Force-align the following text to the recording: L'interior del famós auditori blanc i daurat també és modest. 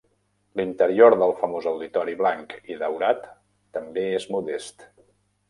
L'interior 0.59 1.15
del 1.23 1.33
famós 1.41 1.67
auditori 1.71 2.15
blanc 2.23 2.57
i 2.73 2.79
daurat 2.81 3.29
també 3.79 4.09
és 4.17 4.27
modest. 4.39 4.89